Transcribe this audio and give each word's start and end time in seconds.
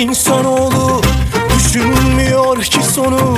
İnsanoğlu 0.00 1.02
düşünmüyor 1.54 2.62
ki 2.62 2.82
sonu. 2.82 3.29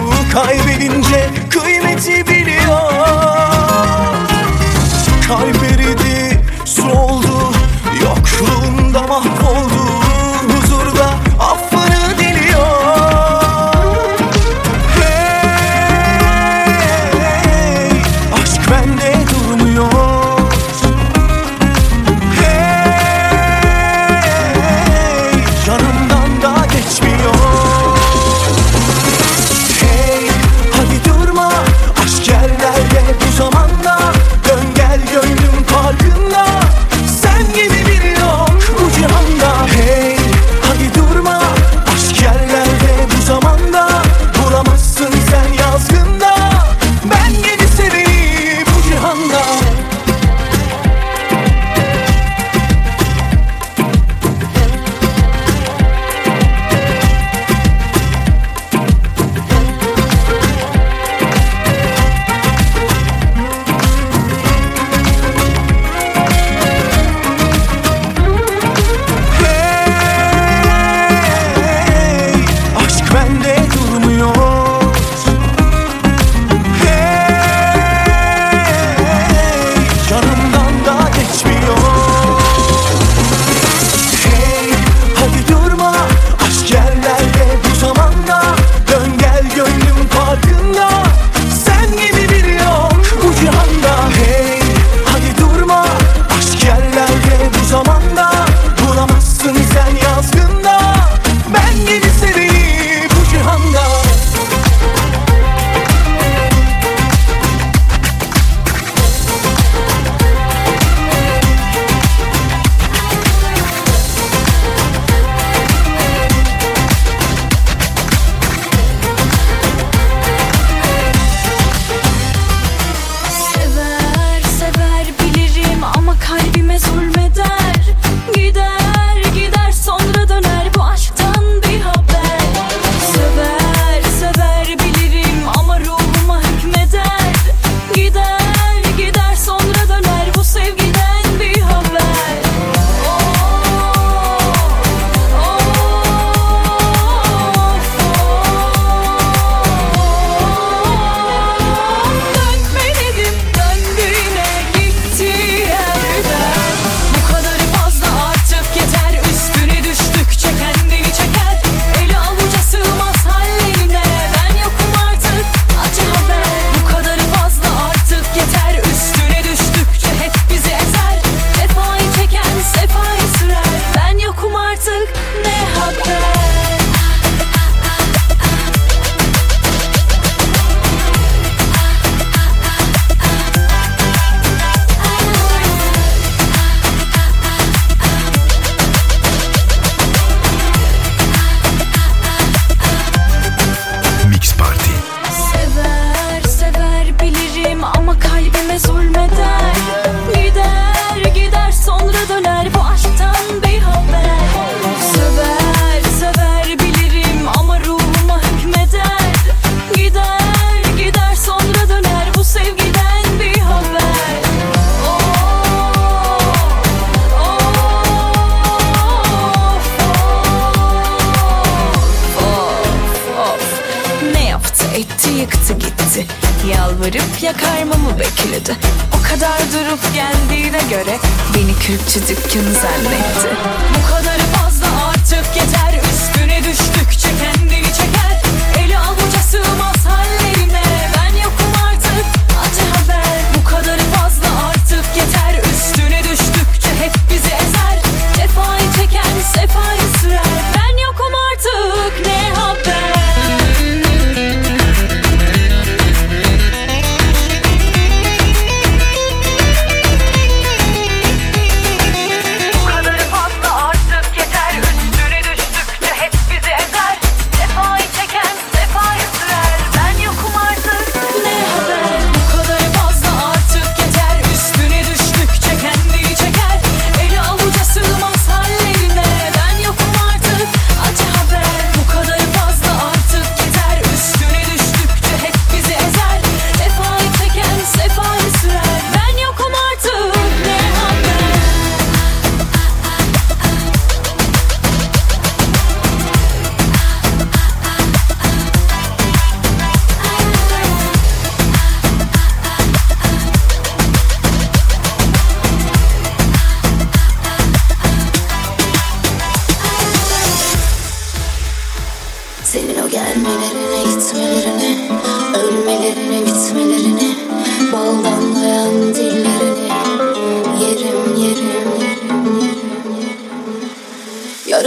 Kürkçü 231.87 232.21
dükkanı 232.29 232.75
zannetti. 232.75 233.49
Bu 233.95 234.09
kadar 234.11 234.42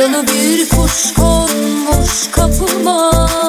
Canı 0.05 0.27
bir 0.27 0.69
kuş 0.69 1.13
konmuş 1.13 2.27
kapıma. 2.31 3.44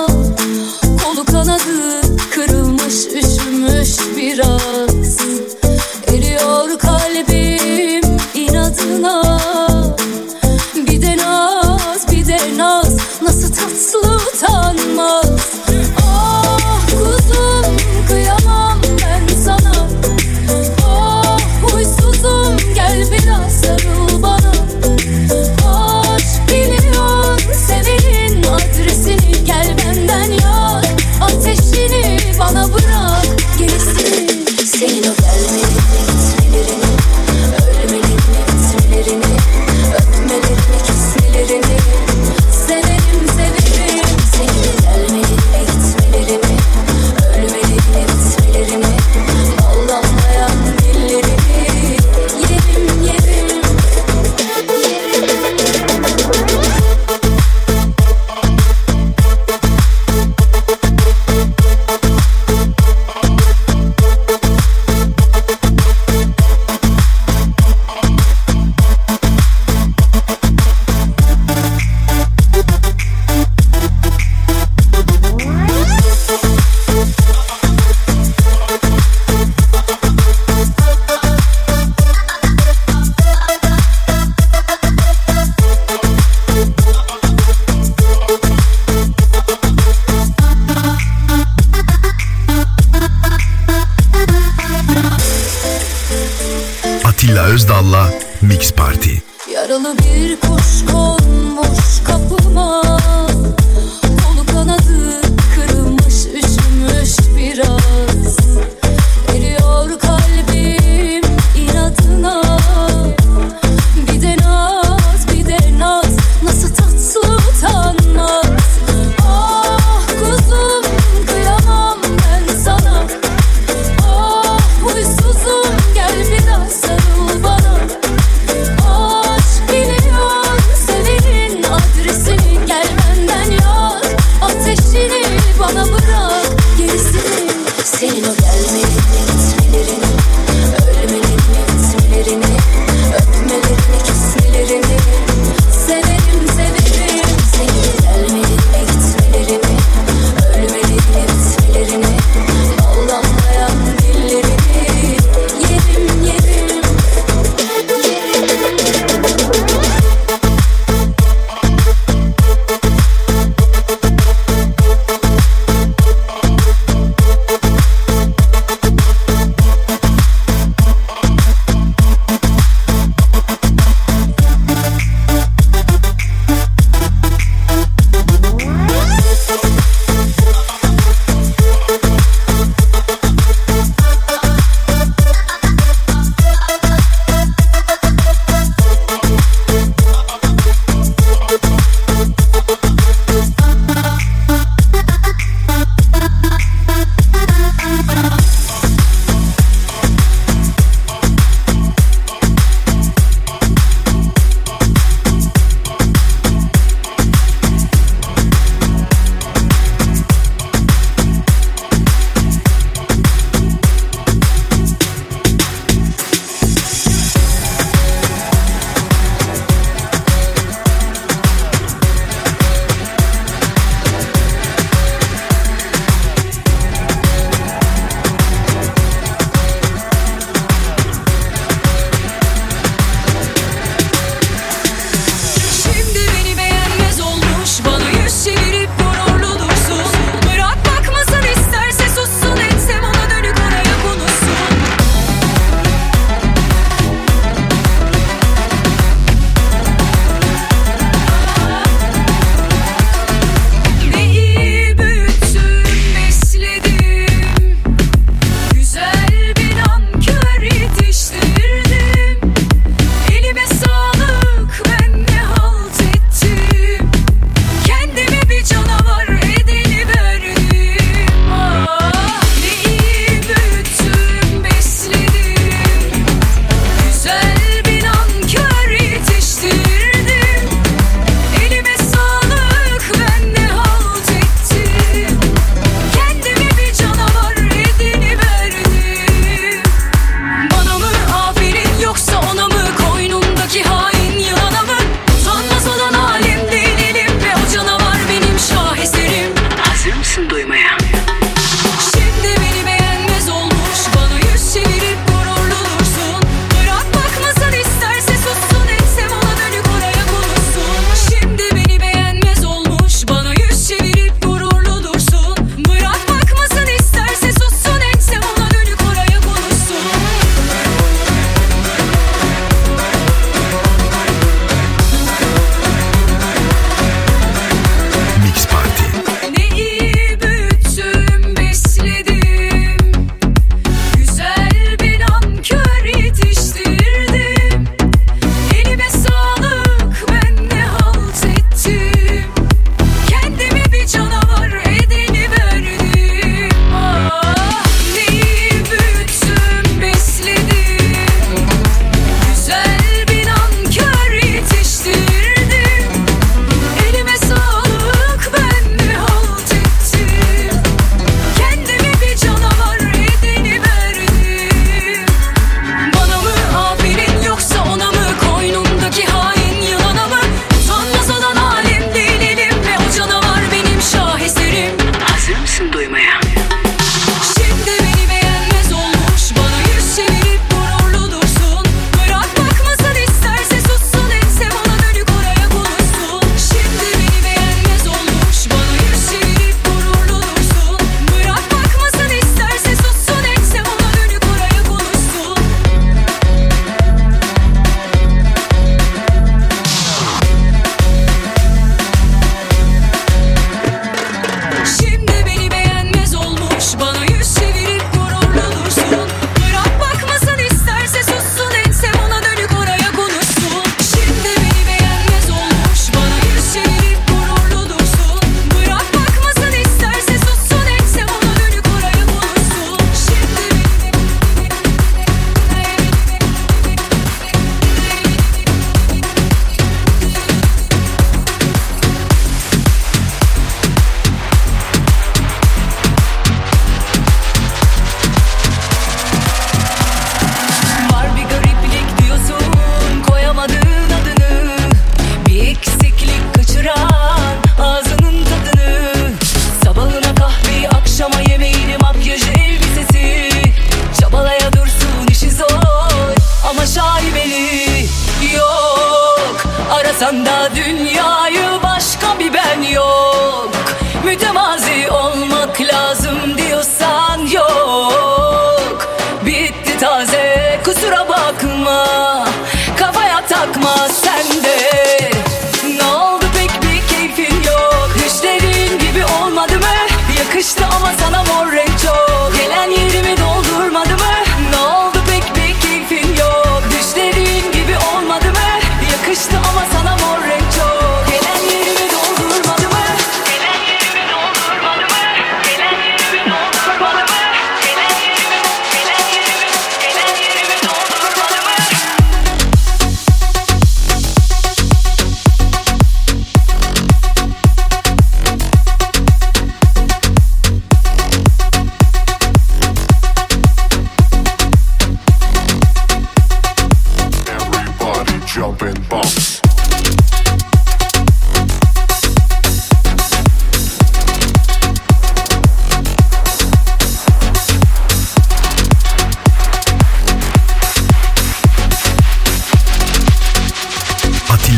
Atilla 97.26 97.44
Özdal'la 97.44 98.10
Mix 98.42 98.72
Party. 98.72 99.14
Yaralı 99.52 99.96
bir 99.98 100.36
kuş 100.40 100.92
konmuş 100.92 102.02
kapıma 102.06 102.82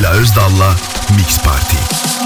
Atilla 0.08 0.20
Özdal'la 0.20 0.76
Mix 1.16 1.38
Party. 1.38 2.17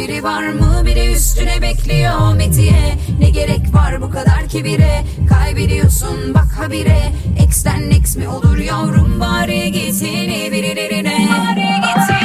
biri 0.00 0.22
var 0.22 0.48
mı? 0.48 0.82
Biri 0.86 1.12
üstüne 1.12 1.62
bekliyor 1.62 2.34
metiye. 2.36 2.98
Ne 3.20 3.30
gerek 3.30 3.74
var 3.74 4.02
bu 4.02 4.10
kadar 4.10 4.48
kibire? 4.48 5.04
Kaybediyorsun 5.28 6.34
bak 6.34 6.48
habire. 6.58 7.12
X'den 7.46 7.90
X 7.90 8.16
mi 8.16 8.28
olur 8.28 8.58
yavrum? 8.58 9.20
Bari 9.20 9.72
gitini 9.72 10.52
birilerine 10.52 11.28
Bari 11.30 11.74
gitini 11.76 12.19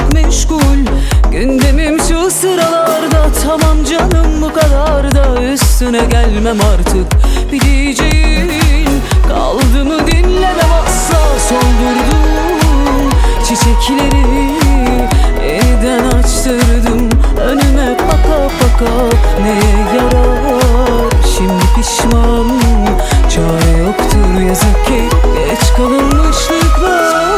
çok 0.00 0.12
meşgul. 0.12 0.86
Gündemim 1.32 1.98
şu 2.00 2.30
sıralarda 2.30 3.26
Tamam 3.44 3.84
canım 3.84 4.42
bu 4.42 4.52
kadar 4.52 5.14
da 5.14 5.42
Üstüne 5.42 6.04
gelmem 6.04 6.58
artık. 6.74 7.06
Bir 7.52 7.60
Bileceğin 7.60 8.90
Kaldı 9.28 9.84
mı 9.84 10.06
dinlemem 10.06 10.72
asla. 10.86 11.18
Soldurdum 11.48 13.10
çiçekleri 13.44 14.50
Yeniden 15.42 16.18
açtırdım. 16.18 17.08
Önüme 17.40 17.96
baka 17.98 18.42
baka 18.42 19.16
Neye 19.42 19.96
yarar? 19.96 21.10
Şimdi 21.36 21.64
pişmanım 21.76 22.60
Çare 23.28 23.78
yoktur 23.78 24.40
yazık 24.48 24.86
ki 24.86 25.02
Geç 25.34 25.72
kalınmışlıklar. 25.76 27.29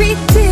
every 0.00 0.14
day. 0.34 0.47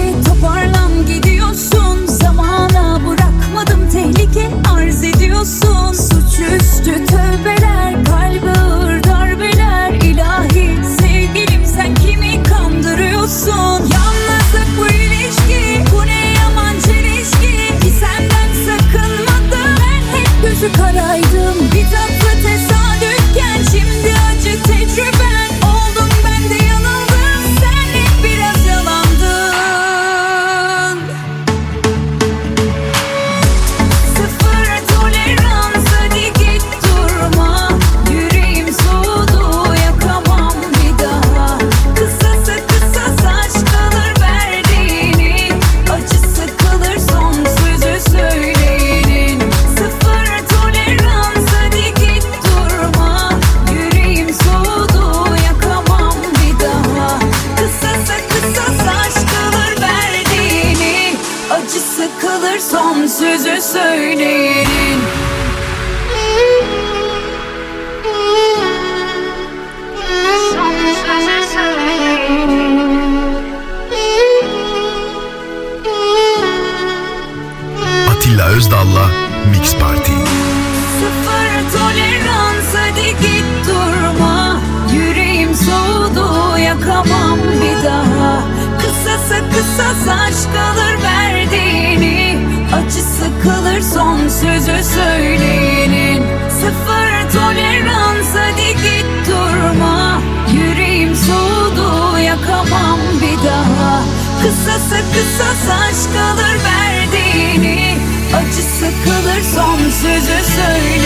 Son 110.07 110.21
sözü 110.21 111.06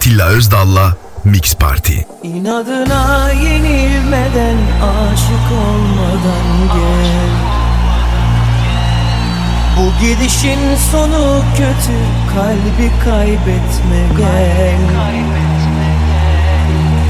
Atilla 0.00 0.26
Özdal'la 0.26 0.96
Mix 1.24 1.54
Party. 1.54 1.98
İnadına 2.22 3.30
yenilmeden, 3.30 4.56
aşık 4.82 5.46
olmadan 5.52 6.46
gel. 6.74 7.30
Bu 9.76 10.04
gidişin 10.04 10.76
sonu 10.92 11.42
kötü, 11.56 11.98
kalbi 12.34 12.90
kaybetme 13.04 14.02
gel. 14.18 14.76
Kalbi 14.76 14.96
kaybetme. 14.96 15.59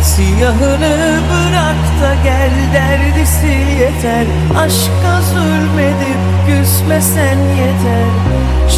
Siyahını 0.03 1.21
bırak 1.31 1.83
da 2.03 2.15
gel 2.25 2.51
derdi 2.75 3.27
sil 3.37 3.67
yeter. 3.81 4.27
Aşka 4.59 5.23
zulmedip 5.33 6.21
küsmesen 6.47 7.39
yeter. 7.39 8.11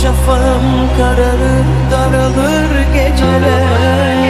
Şafağım 0.03 0.89
kararır 0.99 1.67
daralır 1.91 2.69
geceler. 2.95 4.23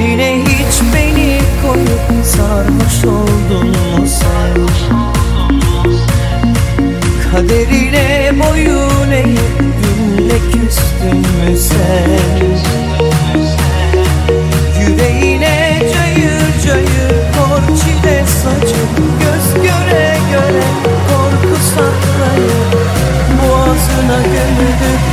Yerine 0.00 0.44
hiç 0.44 0.82
beni 0.94 1.40
koyup 1.62 2.24
sarmış 2.24 3.04
oldun 3.04 3.68
mu 3.68 4.06
sarmış 4.06 4.80
Kaderine 7.32 8.32
boyun 8.40 9.10
eğip 9.10 9.58
günle 9.58 10.38
küstün 10.38 11.18
mü 11.18 11.56
sen? 11.56 12.79
çile 17.66 18.24
saçım 18.26 18.90
Göz 19.20 19.54
göre 19.54 20.16
göre 20.32 20.64
korku 21.08 21.56
Boğazına 23.38 24.22
gömülüp 24.22 25.09